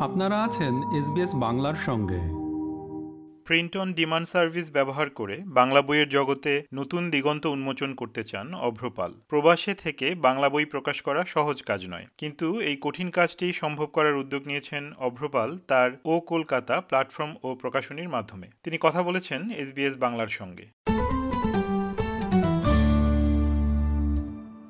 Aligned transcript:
আপনারা 0.00 0.44
আছেন 0.44 0.74
এসবিএস 0.98 1.34
বাংলার 1.34 1.74
সঙ্গে। 1.74 2.20
প্রিন্ট 3.44 3.76
অন 3.76 3.92
ডিমান্ড 3.92 4.28
সার্ভিস 4.28 4.70
ব্যবহার 4.70 5.10
করে 5.10 5.42
বাংলা 5.46 5.82
বইয়ের 5.82 6.08
জগতে 6.08 6.64
নতুন 6.74 7.10
দিগন্ত 7.10 7.46
উন্মোচন 7.46 7.94
করতে 7.94 8.24
চান 8.24 8.54
অভ্রপাল। 8.54 9.14
প্রবাসে 9.28 9.74
থেকে 9.74 10.14
বাংলা 10.14 10.48
বই 10.48 10.64
প্রকাশ 10.64 11.02
করা 11.02 11.24
সহজ 11.24 11.62
কাজ 11.62 11.86
নয়। 11.86 12.06
কিন্তু 12.18 12.60
এই 12.60 12.76
কঠিন 12.80 13.10
কাজটি 13.10 13.52
সম্ভব 13.52 13.84
করার 13.86 14.16
উদ্যোগ 14.16 14.42
নিয়েছেন 14.46 14.92
অভ্রপাল 14.98 15.58
তার 15.58 15.90
ও 16.04 16.20
কলকাতা 16.20 16.80
প্ল্যাটফর্ম 16.80 17.34
ও 17.42 17.54
প্রকাশনীর 17.54 18.08
মাধ্যমে। 18.08 18.46
তিনি 18.62 18.76
কথা 18.80 19.02
বলেছেন 19.02 19.50
এসবিএস 19.50 19.96
বাংলার 19.96 20.28
সঙ্গে। 20.28 20.66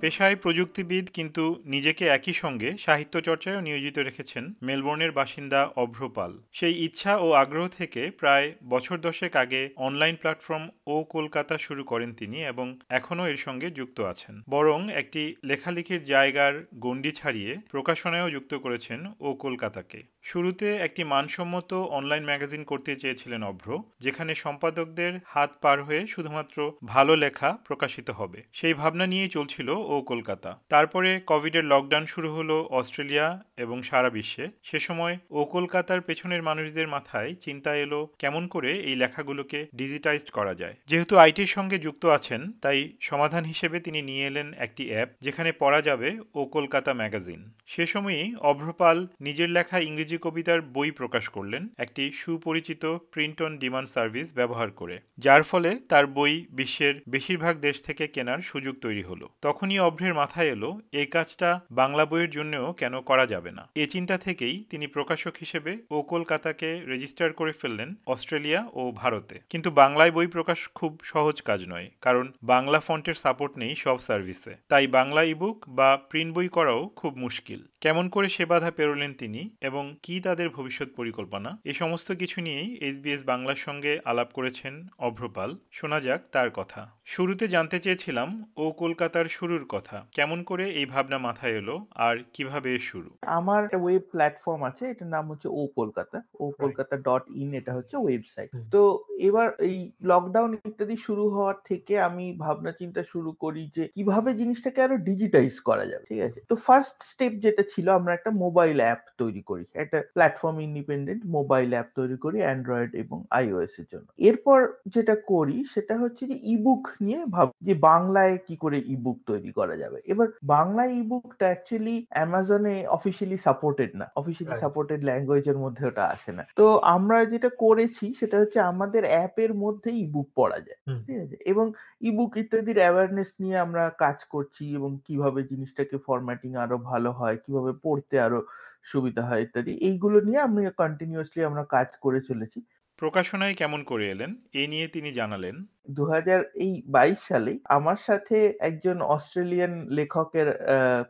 পেশায় 0.01 0.37
প্রযুক্তিবিদ 0.37 1.09
কিন্তু 1.13 1.63
নিজেকে 1.65 2.05
একই 2.09 2.33
সঙ্গে 2.33 2.77
সাহিত্য 2.79 3.21
চর্চায়ও 3.21 3.61
নিয়োজিত 3.61 3.99
রেখেছেন 3.99 4.55
মেলবোর্নের 4.63 5.13
বাসিন্দা 5.13 5.71
অভ্রপাল। 5.77 6.33
সেই 6.53 6.75
ইচ্ছা 6.85 7.17
ও 7.17 7.33
আগ্রহ 7.33 7.69
থেকে 7.69 8.11
প্রায় 8.11 8.55
বছর 8.69 8.99
দশেক 8.99 9.37
আগে 9.37 9.69
অনলাইন 9.77 10.17
প্ল্যাটফর্ম 10.17 10.69
ও 10.87 11.05
কলকাতা 11.05 11.59
শুরু 11.59 11.85
করেন 11.85 12.13
তিনি 12.15 12.45
এবং 12.45 12.79
এখনও 12.89 13.27
এর 13.27 13.37
সঙ্গে 13.37 13.71
যুক্ত 13.71 14.01
আছেন। 14.01 14.43
বরং 14.49 14.91
একটি 14.93 15.35
লেখালেখির 15.45 16.05
জায়গার 16.05 16.55
গণ্ডি 16.75 17.13
ছাড়িয়ে 17.13 17.57
প্রকাশনায়ও 17.71 18.31
যুক্ত 18.31 18.55
করেছেন 18.55 19.13
ও 19.21 19.35
কলকাতাকে। 19.35 20.03
শুরুতে 20.23 20.77
একটি 20.77 21.05
মানসম্মত 21.05 21.73
অনলাইন 21.75 22.25
ম্যাগাজিন 22.25 22.65
করতে 22.65 22.97
চেয়েছিলেন 22.97 23.43
অভ্র, 23.43 23.83
যেখানে 24.01 24.35
সম্পাদকদের 24.35 25.13
হাত 25.25 25.51
পার 25.61 25.83
হয়ে 25.83 26.07
শুধুমাত্র 26.07 26.73
ভালো 26.85 27.17
লেখা 27.17 27.59
প্রকাশিত 27.65 28.11
হবে। 28.11 28.43
সেই 28.53 28.75
ভাবনা 28.75 29.07
নিয়েই 29.07 29.29
চলছিল 29.29 29.69
ও 29.93 29.95
কলকাতা। 30.11 30.51
তারপরে 30.69 31.11
কোভিডের 31.31 31.65
লকডাউন 31.65 32.05
শুরু 32.07 32.29
হলো 32.35 32.57
অস্ট্রেলিয়া 32.71 33.27
এবং 33.57 33.77
সারা 33.83 34.11
বিশ্বে। 34.11 34.45
সে 34.63 34.79
সময় 34.79 35.15
ও 35.31 35.41
কলকাতার 35.45 36.01
পেছনের 36.01 36.43
মানুষদের 36.43 36.89
মাথায় 36.89 37.31
চিন্তা 37.45 37.71
এলো 37.85 38.01
কেমন 38.19 38.43
করে 38.55 38.71
এই 38.89 38.97
লেখাগুলোকে 39.03 39.59
ডিজিটাইজড 39.75 40.31
করা 40.31 40.55
যায়। 40.55 40.77
যেহেতু 40.87 41.15
আইটির 41.17 41.55
সঙ্গে 41.57 41.77
যুক্ত 41.79 42.05
আছেন, 42.07 42.41
তাই 42.63 42.79
সমাধান 43.01 43.45
হিসেবে 43.45 43.81
তিনি 43.81 44.01
নিয়ে 44.03 44.27
এলেন 44.27 44.49
একটি 44.59 44.85
অ্যাপ 44.91 45.09
যেখানে 45.21 45.51
পড়া 45.53 45.81
যাবে 45.83 46.09
ও 46.35 46.41
কলকাতা 46.45 46.91
ম্যাগাজিন। 46.95 47.41
সে 47.67 47.85
সময়ই 47.87 48.35
অভ্রপাল 48.41 49.07
নিজের 49.21 49.51
লেখা 49.51 49.79
ইংরেজি 49.79 50.19
কবিতার 50.23 50.61
বই 50.77 50.91
প্রকাশ 50.91 51.29
করলেন 51.29 51.63
একটি 51.79 52.05
সুপরিচিত 52.13 52.87
প্রিন্ট 53.13 53.39
অন 53.43 53.53
ডিমান্ড 53.59 53.89
সার্ভিস 53.89 54.29
ব্যবহার 54.35 54.71
করে। 54.71 54.97
যার 55.19 55.43
ফলে 55.43 55.71
তার 55.89 56.07
বই 56.07 56.35
বিশ্বের 56.51 56.95
বেশিরভাগ 57.09 57.55
দেশ 57.59 57.77
থেকে 57.83 58.05
কেনার 58.07 58.39
সুযোগ 58.39 58.75
তৈরি 58.81 59.03
হলো। 59.03 59.27
তখনই 59.43 59.78
অভ্রের 59.79 60.15
মাথায় 60.15 60.49
এলো, 60.49 60.81
এই 60.93 61.07
কাজটা 61.07 61.61
বাংলা 61.71 62.05
বইয়ের 62.05 62.31
জন্যও 62.31 62.73
কেন 62.73 63.01
করা 63.01 63.27
যাবে 63.27 63.51
না? 63.51 63.69
এ 63.75 63.87
চিন্তা 63.87 64.19
থেকেই 64.19 64.65
তিনি 64.71 64.87
প্রকাশক 64.87 65.33
হিসেবে 65.41 65.79
ও 65.91 66.03
কলকাতাকে 66.03 66.81
রেজিস্টার 66.81 67.33
করে 67.33 67.53
ফেললেন 67.53 67.95
অস্ট্রেলিয়া 68.07 68.69
ও 68.73 68.93
ভারতে। 68.97 69.41
কিন্তু 69.51 69.71
বাংলায় 69.71 70.11
বই 70.11 70.27
প্রকাশ 70.27 70.69
খুব 70.69 71.01
সহজ 71.03 71.43
কাজ 71.43 71.65
নয়, 71.69 71.91
কারণ 72.01 72.33
বাংলা 72.43 72.81
ফন্টের 72.81 73.15
সাপোর্ট 73.15 73.59
নেই 73.59 73.75
সব 73.75 73.99
সার্ভিসে। 73.99 74.55
তাই 74.69 74.87
বাংলা 74.87 75.23
ইবুক 75.23 75.65
বা 75.69 75.97
প্রিন্ট 75.97 76.35
বই 76.35 76.49
করাও 76.49 76.91
খুব 76.97 77.17
মুশকিল। 77.17 77.61
কেমন 77.81 78.09
করে 78.09 78.29
সে 78.29 78.45
বাধা 78.45 78.71
পেরোলেন 78.71 79.15
তিনি 79.15 79.51
এবং 79.61 79.97
কি 80.03 80.21
তাদের 80.21 80.49
ভবিষ্যৎ 80.49 80.89
পরিকল্পনা? 80.97 81.59
এ 81.65 81.73
সমস্ত 81.73 82.13
কিছু 82.13 82.41
নিয়েই 82.41 82.79
এসবিএস 82.81 83.25
বাংলার 83.25 83.57
সঙ্গে 83.57 84.01
আলাপ 84.05 84.33
করেছেন 84.33 84.87
অভ্রপাল। 84.99 85.57
শোনা 85.73 86.01
যাক 86.01 86.23
তার 86.33 86.51
কথা। 86.51 86.98
শুরুতে 87.09 87.45
জানতে 87.49 87.77
চেয়েছিলাম 87.81 88.29
ও 88.57 88.65
কলকাতার 88.73 89.27
শুরুর 89.29 89.65
কথা। 89.69 89.97
কেমন 90.13 90.39
করে 90.45 90.65
এই 90.71 90.87
ভাবনা 90.87 91.19
মাথায় 91.19 91.55
এলো 91.55 91.77
আর 91.97 92.15
কীভাবে 92.35 92.71
শুরু? 92.79 93.11
আমার 93.39 93.61
একটা 93.65 93.79
ওয়েব 93.83 94.05
প্ল্যাটফর্ম 94.13 94.61
আছে 94.63 94.83
এটার 94.89 95.09
নাম 95.09 95.25
হচ্ছে 95.31 95.49
O 95.49 95.61
Kolkata. 95.77 96.19
O 96.41 96.45
Kolkata 96.63 96.95
dot 96.97 97.25
in 97.35 97.51
এটা 97.55 97.73
হচ্ছে 97.75 97.97
ওয়েবসাইট 97.97 98.49
তো 98.75 98.83
এবার 99.19 99.49
এই 99.69 99.77
লকডাউন 100.03 100.51
ইত্যাদি 100.69 100.97
শুরু 100.97 101.25
হওয়ার 101.31 101.57
থেকে 101.65 101.95
আমি 101.99 102.25
ভাবনা 102.39 102.73
চিন্তা 102.73 103.03
শুরু 103.03 103.31
করি 103.33 103.63
যে 103.77 103.85
কীভাবে 103.97 104.31
জিনিসটাকে 104.35 104.81
আরও 104.83 104.97
ডিজিটাইজ 104.97 105.55
করা 105.61 105.85
যাবে 105.87 106.05
ঠিক 106.07 106.21
আছে? 106.21 106.41
তো 106.51 106.55
ফার্স্ট 106.67 106.97
স্টেপ 107.03 107.33
যেটা 107.45 107.63
ছিল 107.63 107.87
আমরা 107.91 108.13
একটা 108.15 108.31
মোবাইল 108.45 108.77
অ্যাপ 108.81 109.03
তৈরি 109.19 109.43
করি। 109.43 109.65
একটা 109.75 109.99
প্ল্যাটফর্ম 110.17 110.57
ইন্ডিপেন্ডেন্ট 110.61 111.21
মোবাইল 111.39 111.69
অ্যাপ 111.73 111.89
তৈরি 111.95 112.17
করি 112.17 112.39
অ্যান্ড্রয়েড 112.39 112.91
এবং 112.95 113.19
আইওএস 113.31 113.75
এর 113.81 113.87
জন্য। 113.93 114.07
এরপর 114.29 114.59
যেটা 114.95 115.15
করি 115.33 115.57
সেটা 115.75 115.95
হচ্ছে 116.03 116.23
যে 116.27 116.37
ইবুক 116.55 116.83
নিয়ে 117.01 117.27
ভাব 117.27 117.51
যে 117.61 117.75
বাংলায় 117.75 118.39
কি 118.47 118.57
করে 118.57 118.83
ইবুক 118.87 119.19
তৈরি 119.27 119.53
করা 119.53 119.77
যাবে। 119.77 120.01
এবার 120.05 120.29
বাংলা 120.43 120.85
ইবুকটা 120.85 121.47
অ্যাকচুয়ালি 121.47 122.07
অ্যামাজনে 122.11 122.87
অফিসিয়ালি 122.87 123.37
সাপোর্টেড 123.37 123.97
না। 123.97 124.11
অফিসিয়ালি. 124.17 124.61
সাপোর্টেড 124.61 125.05
ল্যাঙ্গুয়েজের 125.05 125.59
মধ্যে 125.59 125.87
ওটা 125.87 126.05
আসে 126.05 126.33
না। 126.33 126.47
তো 126.57 126.79
আমরা 126.79 127.25
যেটা 127.25 127.49
করেছি 127.59 128.15
সেটা 128.21 128.39
হচ্ছে 128.39 128.61
আমাদের 128.61 129.05
অ্যাপের 129.05 129.55
মধ্যে 129.55 129.91
ইবুক 129.91 130.29
পড়া 130.35 130.61
যায়। 130.61 131.03
ঠিক 131.07 131.19
আছে? 131.19 131.37
এবং 131.47 131.73
ইবুক 132.01 132.37
ইত্যাদির 132.37 132.79
অ্যাওয়ারনেস 132.79 133.35
নিয়ে 133.41 133.59
আমরা 133.59 133.91
কাজ 133.91 134.25
করছি 134.25 134.75
এবং 134.75 134.99
কীভাবে 135.07 135.43
জিনিসটাকে 135.43 135.99
ফরম্যাটিং 136.07 136.55
আরও 136.55 136.79
ভালো 136.79 137.13
হয় 137.13 137.37
কীভাবে 137.37 137.73
পড়তে 137.83 138.21
আরও 138.21 138.43
সুবিধা 138.85 139.27
হয় 139.27 139.43
ইত্যাদি 139.43 139.73
এইগুলো 139.79 140.21
নিয়ে 140.21 140.39
আমি 140.39 140.67
কন্টিনিউয়াসলি 140.77 141.45
আমরা 141.45 141.65
কাজ 141.65 141.87
করে 142.01 142.21
চলেছি। 142.21 142.61
প্রকাশনায় 142.97 143.55
কেমন 143.55 143.85
করে 143.85 144.11
এলেন? 144.11 144.35
এ 144.53 144.67
নিয়ে 144.67 144.89
তিনি 144.89 145.13
জানালেন। 145.13 145.65
দু 145.89 146.03
হাজার 146.07 146.41
এই 146.57 146.73
বাইশ 146.89 147.19
সালে 147.29 147.53
আমার 147.69 147.99
সাথে 147.99 148.37
একজন 148.61 148.97
অস্ট্রেলিয়ান 149.09 149.73
লেখকের 149.91 150.49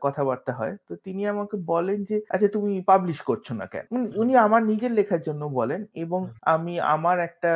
কথাবার্তা 0.00 0.52
হয়। 0.52 0.74
তো 0.88 0.92
তিনি 1.04 1.22
আমাকে 1.28 1.56
বলেন 1.68 1.98
যে 2.04 2.16
আচ্ছা 2.30 2.48
তুমি 2.56 2.72
পাবলিশ 2.88 3.18
করছ 3.28 3.46
না 3.52 3.66
কেন? 3.66 3.84
উনি- 4.20 4.36
আমার 4.38 4.62
নিজের 4.70 4.92
লেখার 4.98 5.22
জন্য 5.22 5.42
বলেন 5.58 5.80
এবং 6.04 6.20
আমি 6.54 6.74
আমার 6.94 7.16
একটা 7.28 7.52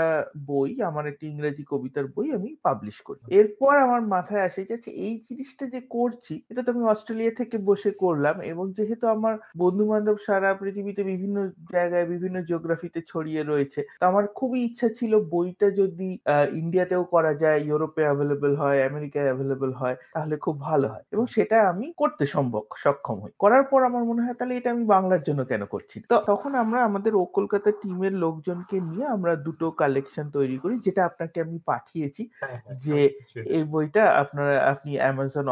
বই 0.47 0.71
আমার 0.89 1.05
একটি 1.07 1.25
ইংরেজি 1.29 1.65
কবিতার 1.69 2.07
বই 2.15 2.29
আমি 2.33 2.51
পাবলিশ 2.65 2.97
করি 3.01 3.21
এরপর 3.39 3.73
আমার 3.87 4.03
মাথায় 4.15 4.45
আসে 4.49 4.61
যে 4.63 4.75
আচ্ছা, 4.75 4.93
এই 5.07 5.15
জিনিসটা 5.27 5.65
যে 5.75 5.81
করছি 5.95 6.35
এটা 6.51 6.61
তো 6.65 6.71
আমি 6.75 6.85
অস্ট্রেলিয়া 6.87 7.33
থেকে 7.41 7.57
বসে 7.69 7.91
করলাম 8.03 8.37
এবং 8.53 8.65
যেহেতু 8.79 9.05
আমার 9.17 9.35
বন্ধু 9.63 9.85
বান্ধব 9.87 10.17
সারা 10.27 10.51
পৃথিবীতে 10.61 11.03
বিভিন্ন 11.13 11.37
জায়গায় 11.73 12.07
বিভিন্ন 12.13 12.37
জিওগ্রাফিতে 12.49 13.01
ছড়িয়ে 13.11 13.43
রয়েছে 13.43 13.81
তো 13.93 14.11
আমার 14.11 14.25
খুবই 14.39 14.59
ইচ্ছা 14.65 14.89
ছিল 14.99 15.13
বইটা 15.33 15.69
যদি 15.81 16.09
ইন্ডিয়াতেও 16.63 17.03
করা 17.13 17.33
যায় 17.43 17.59
ইউরোপে 17.63 18.03
অ্যাভেলেবেল 18.03 18.53
হয় 18.57 18.79
আমেরিকায় 18.85 19.29
অ্যাভেলেবেল 19.29 19.73
হয় 19.75 19.97
তাহলে 20.15 20.35
খুব 20.45 20.55
ভালো 20.63 20.87
হয়। 20.89 21.05
এবং 21.15 21.25
সেটা 21.35 21.57
আমি 21.71 21.87
করতে 21.97 22.25
সম্ভব 22.35 22.63
সক্ষম 22.77 23.17
হই। 23.23 23.33
করার 23.39 23.65
পর 23.71 23.81
আমার 23.89 24.03
মনে 24.11 24.23
হয় 24.25 24.37
তাহলে 24.39 24.55
এটা 24.57 24.69
আমি 24.75 24.85
বাংলার 24.87 25.23
জন্য 25.23 25.41
কেন 25.45 25.63
করছি? 25.67 25.97
তো 26.11 26.17
তখন 26.25 26.53
আমরা 26.63 26.81
আমাদের 26.89 27.13
ও 27.15 27.25
কলকাতা 27.37 27.71
টিমের 27.81 28.15
লোকজনকে 28.25 28.77
নিয়ে 28.89 29.05
আমরা 29.17 29.33
দুটো 29.47 29.67
কালেকশন 29.81 30.27
তৈরি 30.37 30.57
করি 30.63 30.75
যেটা 30.87 31.03
আপনাকে 31.11 31.39
আমি 31.45 31.57
পাঠিয়েছি 31.67 32.23
হ্যাঁ, 32.41 32.57
হ্যাঁ, 32.59 32.77
যে। 32.85 32.99
এই 33.51 33.65
বইটা 33.73 34.03
আপনারা 34.23 34.55
আপনি 34.73 34.91
অ্যামাজন 34.99 35.47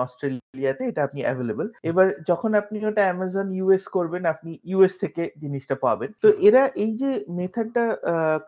অস্ট্রেলিয়াতে 0.53 0.83
এটা 0.91 1.03
আপনি 1.09 1.21
অ্যাভেলেবল 1.27 1.67
এবার 1.91 2.07
যখন 2.31 2.51
আপনি 2.61 2.77
ওটা 2.89 3.03
অ্যামাজন 3.07 3.47
ইউএস 3.59 3.85
করবেন 3.97 4.23
আপনি 4.33 4.51
ইউএস 4.71 4.95
থেকে 5.03 5.23
জিনিসটা 5.43 5.75
পাবেন। 5.87 6.11
তো 6.23 6.29
এরা 6.49 6.63
এই 6.85 6.93
যে 7.01 7.11
মেথডটা 7.39 7.85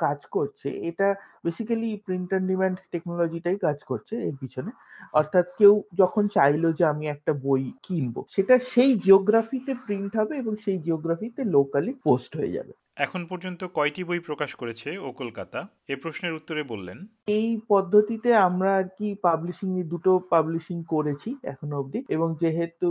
কাজ 0.05 0.19
করছে 0.37 0.69
এটা 0.91 1.09
বেসিক্যালি 1.47 1.91
প্রিন্ট 2.07 2.31
অন 2.37 2.43
ডিমান্ড 2.51 2.77
টেকনোলজিটাই 2.93 3.59
কাজ 3.67 3.79
করছে 3.91 4.15
এর 4.29 4.35
পিছনে। 4.43 4.71
অর্থাৎ 5.21 5.47
কেউ 5.59 5.73
যখন 6.01 6.25
চাইলো 6.37 6.69
যে 6.79 6.85
আমি 6.93 7.05
একটা 7.15 7.33
বই 7.47 7.65
কিনবো 7.87 8.21
সেটা 8.35 8.55
সেই 8.73 8.91
জিওগ্রাফিতে 9.07 9.73
প্রিন্ট 9.85 10.13
হবে 10.21 10.35
এবং 10.43 10.53
সেই 10.65 10.79
জিওগ্রাফিতে 10.87 11.43
লোকালি 11.57 11.93
পোস্ট 12.07 12.31
হয়ে 12.39 12.55
যাবে। 12.57 12.73
এখন 12.97 13.23
পর্যন্ত 13.27 13.61
কয়টি 13.75 14.03
বই 14.05 14.21
প্রকাশ 14.21 14.51
করেছে 14.55 14.89
ও 14.99 15.09
কলকাতা? 15.13 15.61
এ 15.89 15.97
প্রশ্নের 16.03 16.37
উত্তরে 16.39 16.63
বললেন। 16.73 16.99
এই 17.37 17.49
পদ্ধতিতে 17.69 18.31
আমরা 18.49 18.71
আর 18.79 18.87
কি 18.99 19.09
পাবলিশিং 19.23 19.69
দুটো 19.93 20.13
পাবলিশিং 20.33 20.79
করেছি 20.93 21.31
এখনও 21.45 21.79
অবধি 21.79 22.01
এবং 22.09 22.29
যেহেতু 22.43 22.89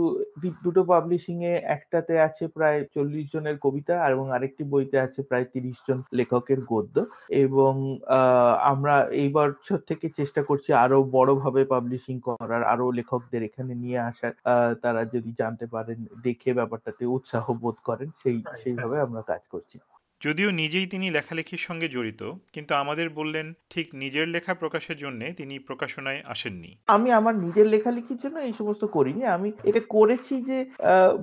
দুটো 0.64 0.82
পাবলিশিং 0.84 1.36
এ 1.44 1.54
একটাতে 1.76 2.14
আছে 2.20 2.44
প্রায় 2.56 2.78
চল্লিশ 2.94 3.26
জনের 3.32 3.56
কবিতা 3.58 3.94
আর 4.04 4.10
এবং 4.12 4.26
আরেকটি 4.32 4.62
বইতে 4.72 4.96
আছে 5.00 5.20
প্রায় 5.22 5.46
তিরিশ 5.54 5.76
জন 5.88 5.98
লেখকের 6.18 6.60
গদ্য 6.70 6.96
এবং 7.44 7.72
আহ, 8.16 8.54
আমরা 8.72 8.94
এই 9.20 9.28
বছর 9.36 9.78
থেকে 9.88 10.06
চেষ্টা 10.18 10.42
করছি 10.48 10.70
আরও 10.84 10.98
বড়ভাবে 11.16 11.62
পাবলিশিং 11.66 12.16
করার 12.28 12.62
আরও 12.72 12.86
লেখকদের 12.98 13.42
এখানে 13.42 13.72
নিয়ে 13.74 13.98
আসার। 14.10 14.32
আহ, 14.44 14.70
তারা 14.82 15.00
যদি 15.14 15.30
জানতে 15.40 15.66
পারেন 15.74 15.98
দেখে 16.24 16.50
ব্যাপারটাতে 16.52 17.02
উৎসাহ 17.16 17.44
বোধ 17.62 17.76
করেন 17.84 18.08
সেই 18.22 18.36
সেইভাবে 18.62 18.96
আমরা 19.06 19.22
কাজ 19.30 19.44
করছি। 19.50 19.76
যদিও 20.24 20.50
নিজেই 20.50 20.86
তিনি 20.86 21.10
লেখালেখির 21.10 21.58
সঙ্গে 21.58 21.88
জড়িত, 21.88 22.32
কিন্তু 22.52 22.74
আমাদের 22.74 23.10
বললেন, 23.10 23.52
ঠিক 23.70 23.94
নিজের 23.94 24.28
লেখা 24.28 24.54
প্রকাশের 24.54 24.96
জন্য 24.96 25.24
তিনি 25.36 25.58
প্রকাশনায় 25.58 26.22
আসেননি। 26.26 26.76
আমি 26.86 27.10
আমার 27.10 27.36
নিজের 27.36 27.66
লেখালেখির 27.66 28.16
জন্য 28.22 28.38
এই 28.38 28.52
সমস্ত 28.58 28.84
করিনি। 28.84 29.24
আমি 29.24 29.52
এটা 29.64 29.80
করেছি 29.88 30.42
যে 30.42 30.64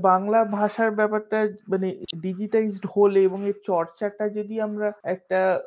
বাংলা 0.01 0.45
ভাষার 0.45 0.91
ব্যাপারটা 0.91 1.47
মানে 1.69 2.03
ডিজিটাইজড 2.21 2.87
হলে 2.97 3.23
এবং 3.23 3.47
এর 3.47 3.53
চর্চাটা 3.67 4.29
যদি 4.29 4.61
আমরা 4.61 4.91
একটা 5.03 5.59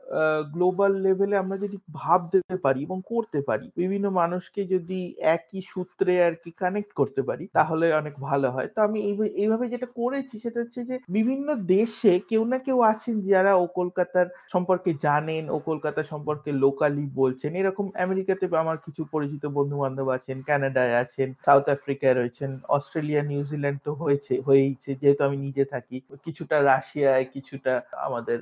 গ্লোবাল 0.52 0.94
লেভেলে 0.94 1.37
আমরা 1.37 1.58
যদি 1.58 1.76
ভাবতে 1.93 2.56
পারি 2.56 2.82
এবং 2.82 3.00
করতে 3.06 3.40
পারি, 3.40 3.70
বিভিন্ন 3.76 4.11
মানুষকে 4.11 4.64
যদি 4.64 5.14
একই 5.19 5.61
সূত্রে 5.69 6.25
আর 6.25 6.32
কি 6.44 6.50
কানেক্ট 6.50 6.93
করতে 6.93 7.23
পারি, 7.23 7.46
তাহলে 7.52 7.93
অনেক 7.93 8.14
ভালো 8.14 8.50
হয়। 8.50 8.67
তো 8.67 8.82
আমি 8.82 9.00
এই- 9.00 9.25
এইভাবে 9.25 9.69
যেটা 9.69 9.87
করেছি 9.87 10.40
সেটা 10.43 10.61
হচ্ছে 10.61 10.84
যে, 10.84 10.99
বিভিন্ন 11.08 11.55
দেশে 11.55 12.20
কেউ 12.29 12.44
না 12.44 12.58
কেউ 12.58 12.81
আছেন 12.81 13.21
যারা 13.26 13.52
ও 13.54 13.64
কলকাতার 13.78 14.28
সম্পর্কে 14.52 14.90
জানেন 15.06 15.44
ও 15.50 15.56
কলকাতা 15.60 16.02
সম্পর্কে 16.02 16.50
লোকালি 16.64 17.04
বলছেন 17.14 17.50
এরকম 17.56 17.86
আমেরিকাতে 18.04 18.44
আমার 18.62 18.78
কিছু 18.86 19.02
পরিচিত 19.12 19.44
বন্ধু 19.56 19.76
বান্ধব 19.82 20.08
আছেন 20.10 20.36
কানাডায় 20.42 20.94
আছেন 21.02 21.28
সাউথ 21.46 21.66
আফ্রিকায় 21.69 22.14
রয়েছেন 22.14 22.50
অস্ট্রেলিয়া 22.69 23.22
নিউজিল্যান্ড 23.22 23.78
তো 23.86 23.92
হয়েছে 24.02 24.34
হয়েইছে 24.46 24.90
যেহেতু 25.00 25.22
আমি 25.24 25.38
নিজে 25.46 25.64
থাকি 25.64 25.96
কিছুটা 26.26 26.56
রাশিয়ায় 26.62 27.26
কিছুটা 27.34 27.72
আমাদের 28.06 28.38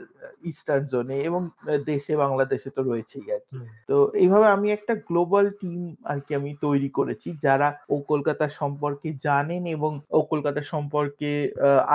ইস্টার্ন 0.50 0.84
জোনে 0.92 1.16
এবং 1.20 1.42
দেশে 1.86 2.12
বাংলাদেশে 2.16 2.70
তো 2.70 2.80
রয়েছেই 2.82 3.26
আর 3.34 3.42
কি। 3.46 3.56
তো 3.88 3.96
এইভাবে 4.14 4.46
আমি 4.56 4.68
একটা 4.72 4.94
গ্লোবাল 5.08 5.46
টিম 5.60 5.80
আর 6.04 6.18
কি 6.20 6.32
আমি 6.34 6.50
তৈরি 6.62 6.90
করেছি 6.98 7.28
যারা 7.42 7.68
ও 7.90 7.96
কলকাতা 8.10 8.46
সম্পর্কে 8.60 9.08
জানেন 9.24 9.62
এবং 9.76 9.92
ও 10.10 10.18
কলকাতা 10.32 10.62
সম্পর্কে 10.72 11.30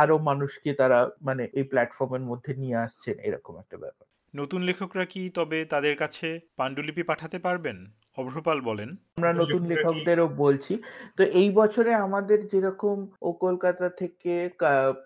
আরও 0.02 0.16
মানুষকে 0.30 0.70
তারা 0.74 1.00
মানে 1.22 1.44
এই 1.54 1.66
প্ল্যাটফর্মের 1.72 2.24
মধ্যে 2.30 2.52
নিয়ে 2.62 2.75
আসছেন 2.76 3.20
এরকম 3.20 3.58
একটা 3.60 3.78
ব্যাপার। 3.78 4.08
নতুন 4.34 4.62
লেখকরা 4.62 5.06
কি 5.06 5.30
তবে 5.30 5.66
তাদের 5.66 5.98
কাছে 5.98 6.40
পাণ্ডুলিপি 6.56 7.04
পাঠাতে 7.04 7.40
পারবেন? 7.40 7.78
অভ্রপাল 8.18 8.58
বলেন। 8.62 8.90
আমরা 9.18 9.32
নতুন 9.42 9.62
লেখকদেরও 9.72 10.28
বলছি। 10.44 10.74
তো 11.18 11.32
এই 11.40 11.50
বছরে 11.60 11.92
আমাদের 12.06 12.40
যেরকম 12.52 12.98
ও 13.22 13.30
কলকাতা 13.42 13.88
থেকে 14.00 14.34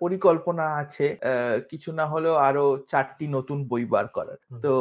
পরিকল্পনা 0.01 0.65
আছে 0.81 1.07
আহ, 1.23 1.55
কিছু 1.71 1.89
না 1.93 2.05
হলেও 2.05 2.35
আরও 2.47 2.63
চারটি 2.91 3.25
নতুন 3.37 3.57
বই 3.71 3.83
বার 3.85 4.05
করার। 4.17 4.37
তো 4.65 4.73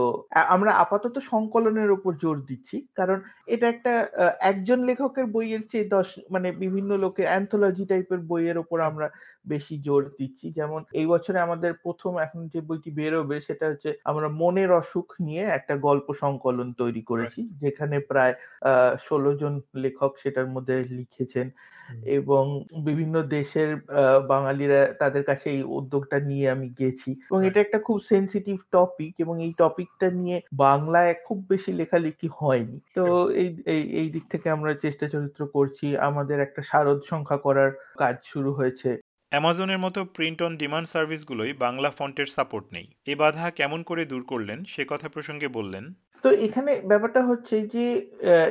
আমরা 0.49 0.71
আপাতত 0.85 1.15
সংকলনের 1.31 1.91
উপর 1.97 2.13
জোর 2.23 2.37
দিচ্ছি 2.49 2.77
কারণ 2.99 3.19
এটা 3.49 3.67
একটা 3.69 3.93
আহ, 4.15 4.33
একজন 4.51 4.79
লেখকের 4.89 5.27
বইয়ের 5.35 5.63
চেয়ে 5.71 5.87
দশ 5.95 6.09
মানে 6.35 6.49
বিভিন্ন 6.63 6.91
লোকের 7.05 7.27
অ্যান্থোলজি 7.29 7.85
টাইপের 7.87 8.21
বইয়ের 8.31 8.59
উপর 8.59 8.79
আমরা 8.91 9.07
বেশি 9.47 9.75
জোর 9.87 10.03
দিচ্ছি। 10.19 10.47
যেমন 10.59 10.81
এই 10.93 11.07
বছরে 11.13 11.39
আমাদের 11.41 11.73
প্রথম 11.85 12.13
এখন 12.27 12.41
যে 12.53 12.61
বইটি 12.69 12.91
বেরোবে 12.99 13.37
সেটা 13.47 13.67
হচ্ছে 13.71 13.91
আমরা 14.11 14.29
মনের 14.41 14.71
অসুখ 14.81 15.07
নিয়ে 15.27 15.45
একটা 15.59 15.75
গল্প 15.89 16.07
সংকলন 16.23 16.69
তৈরি 16.81 17.03
করেছি 17.11 17.41
যেখানে 17.63 17.97
প্রায় 18.01 18.17
ষোলো 19.09 19.37
জন 19.37 19.61
লেখক 19.77 20.15
সেটার 20.23 20.47
মধ্যে 20.47 20.85
লিখেছেন 20.89 21.51
এবং 22.05 22.65
বিভিন্ন 22.85 23.23
দেশের 23.23 23.77
বাঙালিরা 24.29 24.87
তাদের 24.87 25.25
কাছে 25.25 25.51
এই 25.51 25.63
উদ্যোগটা 25.63 26.21
নিয়ে 26.21 26.51
আমি 26.51 26.69
গেছি 26.69 27.13
এবং 27.13 27.47
এটা 27.47 27.61
একটা 27.61 27.79
খুব 27.79 28.01
সেন্সিটিভ 28.01 28.57
টপিক 28.73 29.15
এবং 29.19 29.43
এই 29.43 29.53
টপিকটা 29.59 30.11
নিয়ে 30.11 30.41
বাংলায় 30.53 31.15
খুব 31.25 31.47
বেশি 31.49 31.73
লেখালেখি 31.73 32.29
হয়নি। 32.33 32.81
তো 32.95 33.31
এই 33.31 33.63
এই- 33.67 33.91
এই 33.91 34.11
দিক 34.11 34.23
থেকে 34.31 34.51
আমরা 34.51 34.75
চেষ্টা 34.75 35.09
চরিত্র 35.09 35.47
করছি 35.47 35.97
আমাদের 35.97 36.41
একটা 36.41 36.63
শারদ 36.63 37.01
সংখ্যা 37.11 37.37
করার 37.37 37.73
কাজ 37.99 38.17
শুরু 38.25 38.53
হয়েছে। 38.53 39.01
অ্যামাজনের 39.31 39.79
মতো 39.79 40.05
প্রিন্ট 40.05 40.43
অন 40.43 40.57
ডিমান্ড 40.57 40.89
সার্ভিসগুলোই 40.89 41.53
বাংলা 41.53 41.91
ফন্টের 41.91 42.27
সাপোর্ট 42.27 42.67
নেই। 42.73 42.87
এ 43.07 43.15
বাধা 43.15 43.51
কেমন 43.51 43.83
করে 43.83 44.05
দূর 44.05 44.23
করলেন 44.23 44.65
সে 44.69 44.85
কথা 44.89 45.09
প্রসঙ্গে 45.09 45.49
বললেন। 45.49 45.85
তো 46.25 46.29
এখানে 46.47 46.73
ব্যাপারটা 46.91 47.21
হচ্ছে 47.23 47.57
যে 47.75 47.85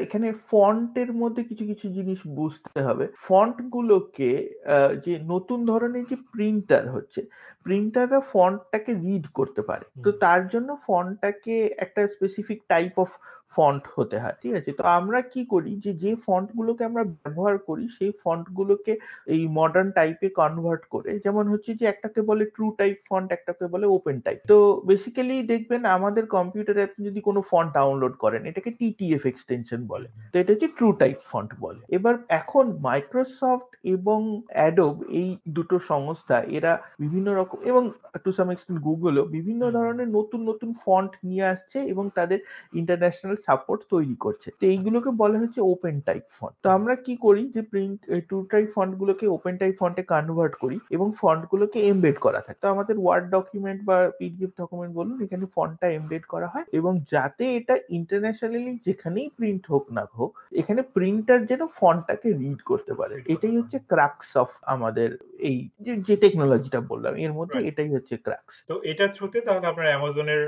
এখানে 0.05 0.27
ফন্টের 0.49 1.09
মধ্যে 1.13 1.41
কিছু 1.43 1.63
কিছু 1.65 1.85
জিনিস 1.89 2.19
বুঝতে 2.37 2.79
হবে। 2.81 3.05
ফন্ট 3.25 3.57
গুলোকে 3.75 4.31
আহ, 4.67 4.91
যে 5.05 5.13
নতুন 5.27 5.59
ধরনের 5.65 6.03
যে 6.05 6.17
প্রিন্টার 6.31 6.83
হচ্ছে 6.89 7.21
প্রিন্টাররা 7.65 8.19
ফন্টটাকে 8.33 8.91
রিড 9.03 9.25
করতে 9.33 9.61
পারে। 9.61 9.85
তো 10.03 10.09
তার 10.23 10.41
জন্য 10.47 10.69
ফন্টটাকে 10.87 11.55
একটা 11.77 12.01
স্পেসিফিক 12.07 12.59
টাইপ 12.67 12.93
অফ 12.97 13.09
ফন্ট 13.57 13.83
হতে 13.95 14.17
হয় 14.23 14.35
ঠিক 14.41 14.53
আছে? 14.59 14.71
তো 14.79 14.83
আমরা 14.97 15.19
কি 15.33 15.41
করি 15.53 15.71
যে 15.85 15.91
যে 16.03 16.11
ফন্ট 16.25 16.47
গুলোকে 16.57 16.83
আমরা 16.89 17.03
ব্যবহার 17.15 17.55
করি 17.67 17.85
সেই 17.97 18.11
ফন্ট 18.23 18.45
গুলোকে 18.57 18.93
এই 19.33 19.41
মডার্ন 19.57 19.89
টাইপে 19.97 20.27
কনভার্ট 20.41 20.83
করে 20.93 21.11
যেমন 21.25 21.45
হচ্ছে 21.51 21.71
যে 21.79 21.85
একটাকে 21.87 22.19
বলে 22.29 22.43
ট্রু 22.55 22.67
টাইপ 22.79 22.97
ফন্ট 23.09 23.27
একটাকে 23.31 23.65
বলে 23.73 23.85
ওপেন 23.97 24.17
টাইপ 24.25 24.37
তো 24.51 24.57
বেসিক্যালি 24.89 25.35
দেখবেন 25.53 25.81
আমাদের 25.97 26.23
কম্পিউটারে 26.35 26.81
আপনি 26.87 27.01
যদি 27.09 27.19
কোনো 27.27 27.39
ফন্ট 27.51 27.69
ডাউনলোড 27.77 28.15
করেন 28.23 28.41
এটাকে 28.49 28.69
টিটিএফ 28.79 29.23
এক্সটেনশন 29.31 29.81
বলে। 29.93 30.07
তো 30.31 30.35
এটা 30.41 30.51
হচ্ছে 30.53 30.69
ট্রু 30.77 30.87
টাইপ 31.01 31.17
ফন্ট 31.31 31.51
বলে। 31.63 31.81
এবার 31.97 32.15
এখন 32.39 32.65
মাইক্রোসফট 32.87 33.69
এবং 33.95 34.19
অ্যাডোব 34.57 34.95
এই 35.19 35.29
দুটো 35.57 35.75
সংস্থা 35.91 36.37
এরা 36.57 36.71
বিভিন্ন 37.03 37.27
রকম 37.39 37.57
এবং 37.71 37.83
টু 38.25 38.31
সাম 38.37 38.47
এক্সটেন্ট 38.51 38.79
গুগলও 38.87 39.23
বিভিন্ন 39.37 39.63
ধরনের 39.77 40.09
নতুন 40.17 40.41
নতুন 40.49 40.69
ফন্ট 40.83 41.11
নিয়ে 41.27 41.45
আসছে 41.53 41.77
এবং 41.93 42.05
তাদের 42.17 42.39
ইন্টারন্যাশনাল 42.73 43.35
সাপোর্ট 43.47 43.81
তৈরি 43.89 44.15
করছে। 44.15 44.51
তো 44.61 44.67
এইগুলোকে 44.67 45.09
বলা 45.17 45.39
হচ্ছে 45.39 45.61
ওপেন 45.61 45.99
টাইপ 45.99 46.23
ফন্ট 46.39 46.55
তো 46.63 46.69
আমরা 46.69 46.95
কি 46.95 47.15
করি 47.15 47.51
যে 47.53 47.61
প্রিন্ট 47.61 47.99
টু 48.29 48.47
টাইপ 48.51 48.67
ফন্ট 48.75 48.95
গুলোকে 48.95 49.27
ওপেন 49.27 49.57
টাইপ 49.57 49.75
ফন্টে 49.79 50.03
কনভার্ট 50.03 50.55
করি 50.55 50.79
এবং 50.89 51.11
ফন্ট 51.21 51.45
গুলোকে 51.51 51.79
এমবেড 51.79 52.17
করা 52.17 52.41
থাকে। 52.41 52.59
তো 52.61 52.67
আমাদের 52.67 52.95
ওয়ার্ড 52.99 53.29
ডকুমেন্ট 53.29 53.83
বা 53.83 54.11
পিডিএফ 54.19 54.49
ডকুমেন্ট 54.61 54.95
বলুন 54.95 55.23
এখানে 55.23 55.45
ফন্টটা 55.55 55.87
এমবেড 55.89 56.23
করা 56.25 56.47
হয় 56.47 56.63
এবং 56.71 56.99
যাতে 57.11 57.55
এটা 57.55 57.77
ইন্টারন্যাশনালি 57.89 58.79
যেখানেই 58.85 59.29
প্রিন্ট 59.35 59.63
হোক 59.69 59.91
না 59.91 60.05
হোক 60.19 60.39
এখানে 60.51 60.81
প্রিন্টার 60.81 61.45
যেন 61.45 61.67
ফন্টটাকে 61.67 62.33
রিড 62.33 62.61
করতে 62.61 62.93
পারে। 62.93 63.21
এটাই 63.25 63.57
হচ্ছে 63.57 63.79
ক্রাক্স 63.87 64.37
অফ 64.37 64.49
আমাদের 64.61 65.09
এই 65.39 65.69
যে- 65.81 66.17
টেকনোলজিটা 66.17 66.79
বললাম 66.81 67.15
এর 67.15 67.33
মধ্যে 67.33 67.67
এটাই 67.67 67.89
হচ্ছে 67.89 68.17
ক্রাক্স 68.17 68.63
তো 68.67 68.81
এটা 68.83 69.07
থ্রুতে 69.07 69.41
তাহলে 69.41 69.67
আপনারা 69.67 69.89
অ্যামাজনের 69.89 70.41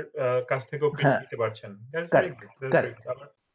কাছ 0.48 0.70
থেকেও 0.70 0.90
প্রিন্ট 0.90 1.06
হ্যাঁ। 1.06 1.20
নিতে 1.20 1.36
পারছেন। 1.36 1.70
ಸರಿ 2.80 2.90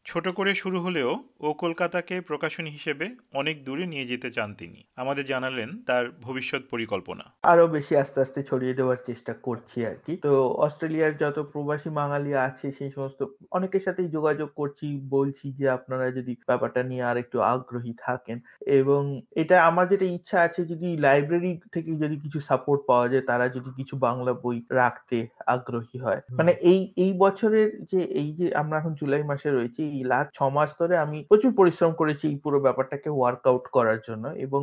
ছোট 0.05 0.25
করে 0.29 0.51
শুরু 0.55 0.77
হলেও 0.81 1.11
ও 1.39 1.53
কলকাতাকে 1.53 2.21
প্রকাশনী 2.21 2.69
হিসেবে 2.69 3.05
অনেক 3.33 3.55
দূরে 3.65 3.85
নিয়ে 3.85 4.05
যেতে 4.05 4.31
চান 4.31 4.49
তিনি। 4.53 4.79
আমাদের 4.95 5.25
জানালেন 5.25 5.69
তার 5.85 6.11
ভবিষ্যৎ 6.21 6.61
পরিকল্পনা। 6.69 7.25
আরও 7.43 7.67
বেশি 7.67 7.93
আস্তে 7.97 8.21
আস্তে 8.21 8.43
ছড়িয়ে 8.43 8.73
দেওয়ার 8.73 8.99
চেষ্টা 9.07 9.33
করছি 9.41 9.85
আর 9.85 9.95
কি। 10.05 10.13
তো 10.17 10.31
অস্ট্রেলিয়ার 10.57 11.13
যত 11.17 11.37
প্রবাসী 11.53 11.89
বাঙালি 11.89 12.31
আছে 12.47 12.71
সেই 12.71 12.91
সমস্ত 12.91 13.19
অনেকের 13.51 13.81
সাথেই 13.81 14.09
যোগাযোগ 14.09 14.49
করছি 14.57 14.85
বলছি 15.07 15.45
যে 15.53 15.65
আপনারা 15.69 16.05
যদি 16.11 16.33
ব্যাপারটা 16.47 16.83
নিয়ে 16.83 17.03
আর 17.03 17.17
একটু 17.17 17.37
আগ্রহী 17.53 17.93
থাকেন। 17.99 18.37
এবং 18.79 19.01
এটা 19.35 19.55
আমার 19.63 19.85
যেটা 19.87 20.05
ইচ্ছা 20.05 20.37
আছে 20.41 20.61
যদি 20.65 20.87
লাইব্রেরি 20.97 21.59
থেকে 21.73 21.91
যদি 21.95 22.15
কিছু 22.23 22.39
সাপোর্ট 22.39 22.81
পাওয়া 22.87 23.07
যায় 23.07 23.25
তারা 23.25 23.45
যদি 23.49 23.69
কিছু 23.75 23.95
বাংলা 23.97 24.31
বই 24.43 24.57
রাখতে 24.71 25.17
আগ্রহী 25.47 25.97
হয়। 25.99 26.21
মানে 26.39 26.51
এই 26.71 26.79
এই 26.97 27.11
বছরের 27.23 27.69
যে 27.91 27.99
এই 28.21 28.29
যে 28.39 28.45
আমরা 28.55 28.75
এখন 28.77 28.93
জুলাই 28.93 29.23
মাসে 29.23 29.49
রয়েছি 29.49 29.83
লাস্ট 30.03 30.31
ছ 30.37 30.39
মাস 30.55 30.69
ধরে 30.79 30.95
আমি 30.97 31.17
প্রচুর 31.29 31.51
পরিশ্রম 31.59 31.91
করেছি 32.01 32.25
এই 32.31 32.37
পুরো 32.43 32.57
ব্যাপারটাকে 32.65 33.09
ওয়ার্কআউট 33.17 33.65
করার 33.67 33.99
জন্য 34.07 34.25
এবং 34.45 34.61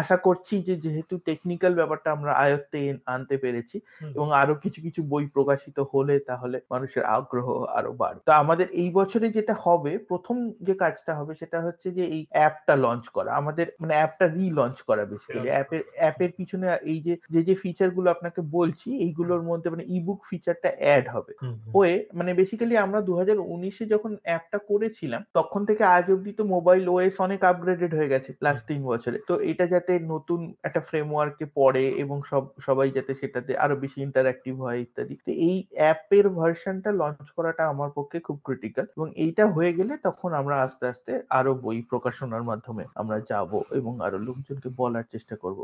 আশা 0.00 0.16
করছি 0.26 0.54
যে 0.68 0.74
যেহেতু 0.84 1.14
টেকনিক্যাল 1.28 1.72
ব্যাপারটা 1.74 2.08
আমরা 2.16 2.32
আয়ত্তে 2.44 2.80
আনতে 3.14 3.36
পেরেছি 3.36 3.76
এবং 4.16 4.28
আরও 4.32 4.54
কিছু 4.64 4.78
কিছু 4.86 5.00
বই 5.12 5.24
প্রকাশিত 5.26 5.78
হলে 5.92 6.14
তাহলে 6.28 6.56
মানুষের 6.72 7.04
আগ্রহ 7.16 7.46
আরও 7.78 7.92
বাড়বে। 7.92 8.20
তো 8.28 8.32
আমাদের 8.42 8.66
এই 8.82 8.90
বছরে 8.98 9.26
যেটা 9.36 9.54
হবে 9.64 9.92
প্রথম 10.10 10.36
যে 10.66 10.74
কাজটা 10.82 11.12
হবে 11.14 11.32
সেটা 11.34 11.58
হচ্ছে 11.66 11.88
যে 11.96 12.04
এই 12.16 12.22
অ্যাপটা 12.30 12.74
লঞ্চ 12.84 13.04
করা। 13.08 13.30
আমাদের 13.40 13.66
মানে 13.80 13.94
অ্যাপটা 13.98 14.26
রিলঞ্চ 14.26 14.78
করা 14.88 15.02
বেসিক্যালি 15.10 15.48
অ্যাপের 15.50 15.82
অ্যাপের 16.00 16.30
পিছনে 16.38 16.66
এই 16.92 16.98
যে 17.06 17.14
যে 17.34 17.40
যে 17.48 17.54
ফিচারগুলো 17.62 18.08
আপনাকে 18.10 18.40
বলছি 18.58 18.88
এইগুলোর 19.06 19.42
মধ্যে 19.42 19.68
মানে 19.74 19.84
ইবুক 19.96 20.20
ফিচারটা 20.30 20.70
অ্যাড 20.82 21.04
হবে। 21.14 21.32
হয়ে 21.74 21.94
মানে 22.18 22.30
বেসিক্যালি 22.40 22.74
আমরা 22.76 23.00
দু 23.08 23.12
হাজার 23.20 23.38
উনিশে 23.54 23.84
যখন 23.94 24.12
অ্যাপটা 24.26 24.58
করেছিলাম, 24.70 25.22
তখন 25.38 25.60
থেকে 25.68 25.82
আজ 25.96 26.06
অব্দি 26.14 26.32
তো 26.38 26.42
মোবাইল 26.54 26.84
ওএস 26.88 27.14
অনেক 27.26 27.40
আপগ্রেডেড 27.50 27.92
হয়ে 27.98 28.12
গেছে 28.14 28.30
লাস্ট 28.46 28.62
তিন 28.70 28.80
বছরে। 28.92 29.18
তো 29.28 29.34
এটা 29.50 29.64
যাতে 29.74 29.92
নতুন 30.12 30.40
একটা 30.64 30.80
ফ্রেমওয়ার্কে 30.88 31.46
পড়ে 31.58 31.84
এবং 32.02 32.16
সব, 32.30 32.44
সবাই 32.66 32.88
যাতে 32.96 33.12
সেটাতে 33.20 33.52
আরও 33.64 33.74
বেশি 33.84 33.98
ইন্টারঅ্যাক্টিভ 34.06 34.54
হয় 34.64 34.78
ইত্যাদি। 34.84 35.14
তো 35.26 35.30
এই 35.48 35.56
অ্যাপের 35.78 36.26
ভার্সনটা 36.38 36.90
লঞ্চ 37.00 37.26
করাটা 37.36 37.62
আমার 37.72 37.90
পক্ষে 37.96 38.18
খুব 38.26 38.36
ক্রিটিক্যাল 38.46 38.86
এবং 38.96 39.08
এইটা 39.24 39.44
হয়ে 39.54 39.72
গেলে 39.78 39.94
তখন 40.06 40.30
আমরা 40.40 40.56
আস্তে 40.66 40.84
আস্তে 40.92 41.12
আরও 41.38 41.52
বই 41.64 41.78
প্রকাশনার 41.90 42.44
মাধ্যমে 42.50 42.84
আমরা 43.00 43.18
যাব 43.30 43.50
এবং 43.78 43.92
আরও 44.06 44.18
লোকজনকে 44.28 44.68
বলার 44.80 45.06
চেষ্টা 45.12 45.34
করব। 45.42 45.60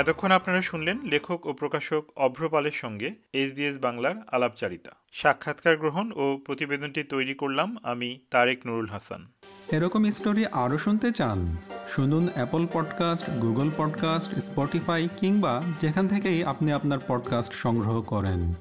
এতক্ষণ 0.00 0.30
আপনারা 0.30 0.62
শুনলেন 0.62 0.98
লেখক 1.02 1.46
ও 1.46 1.52
প্রকাশক 1.52 2.04
অভ্রপালের 2.16 2.70
সঙ্গে 2.72 3.14
এসবিএস 3.32 3.78
বাংলার 3.78 4.14
আলাপচারিতা। 4.32 4.90
সাক্ষাৎকার 5.12 5.76
গ্রহণ 5.76 6.12
ও 6.14 6.38
প্রতিবেদনটি 6.46 7.02
তৈরি 7.02 7.34
করলাম 7.34 7.76
আমি 7.82 8.18
তারেক 8.30 8.66
নুরুল 8.66 8.86
হাসান। 8.86 9.26
এরকম 9.72 10.10
স্টোরি 10.10 10.46
আরও 10.46 10.78
শুনতে 10.78 11.12
চান, 11.12 11.56
শুনুন 11.88 12.28
Apple 12.34 12.66
podcast 12.72 13.30
Google 13.30 13.70
podcast 13.76 14.34
Spotify 14.34 15.08
কিংবা 15.16 15.62
যেখান 15.80 16.08
থেকেই 16.08 16.44
আপনি 16.44 16.72
আপনার 16.72 16.98
পডকাস্ট 17.08 17.52
সংগ্রহ 17.52 18.02
করেন। 18.02 18.54